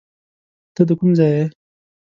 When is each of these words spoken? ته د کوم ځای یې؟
ته 0.75 0.81
د 0.87 0.91
کوم 0.99 1.11
ځای 1.17 1.31
یې؟ 1.37 1.45